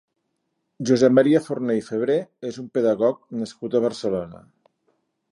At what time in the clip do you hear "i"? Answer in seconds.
1.79-1.83